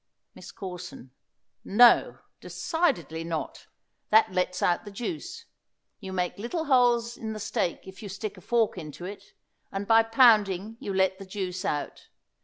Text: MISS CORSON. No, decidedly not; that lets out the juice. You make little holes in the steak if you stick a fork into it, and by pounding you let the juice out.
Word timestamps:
MISS 0.33 0.51
CORSON. 0.51 1.11
No, 1.63 2.17
decidedly 2.39 3.23
not; 3.23 3.67
that 4.09 4.31
lets 4.31 4.63
out 4.63 4.83
the 4.83 4.89
juice. 4.89 5.45
You 5.99 6.11
make 6.11 6.39
little 6.39 6.65
holes 6.65 7.17
in 7.17 7.33
the 7.33 7.39
steak 7.39 7.87
if 7.87 8.01
you 8.01 8.09
stick 8.09 8.35
a 8.35 8.41
fork 8.41 8.79
into 8.79 9.05
it, 9.05 9.35
and 9.71 9.85
by 9.85 10.01
pounding 10.01 10.75
you 10.79 10.91
let 10.91 11.19
the 11.19 11.25
juice 11.27 11.63
out. 11.63 12.07